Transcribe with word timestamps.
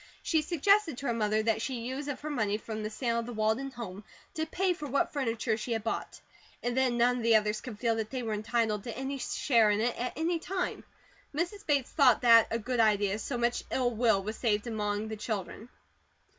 She 0.23 0.41
suggested 0.41 0.97
to 0.97 1.05
her 1.05 1.13
mother 1.13 1.43
that 1.43 1.61
she 1.61 1.79
use 1.81 2.07
her 2.07 2.29
money 2.31 2.57
from 2.57 2.81
the 2.81 2.89
sale 2.89 3.19
of 3.19 3.27
the 3.27 3.33
Walden 3.33 3.69
home 3.69 4.03
to 4.33 4.47
pay 4.47 4.73
for 4.73 4.87
what 4.87 5.13
furniture 5.13 5.55
she 5.57 5.73
had 5.73 5.83
bought, 5.83 6.19
and 6.63 6.75
then 6.75 6.97
none 6.97 7.17
of 7.17 7.21
the 7.21 7.35
others 7.35 7.61
could 7.61 7.77
feel 7.77 7.95
that 7.97 8.09
they 8.09 8.23
were 8.23 8.33
entitled 8.33 8.83
to 8.85 8.97
any 8.97 9.19
share 9.19 9.69
in 9.69 9.79
it, 9.79 9.95
at 9.95 10.13
any 10.15 10.39
time. 10.39 10.85
Mrs. 11.35 11.63
Bates 11.67 11.91
thought 11.91 12.21
that 12.23 12.47
a 12.49 12.57
good 12.57 12.79
idea, 12.79 13.19
so 13.19 13.37
much 13.37 13.63
ill 13.69 13.91
will 13.91 14.23
was 14.23 14.37
saved 14.37 14.65
among 14.65 15.07
the 15.07 15.15
children. 15.17 15.69